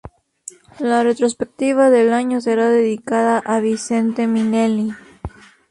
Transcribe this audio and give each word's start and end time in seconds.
La 0.79 1.03
retrospectiva 1.03 1.91
del 1.91 2.11
año 2.11 2.41
será 2.41 2.69
dedicada 2.71 3.37
a 3.37 3.59
Vincente 3.59 4.25
Minnelli. 4.25 4.95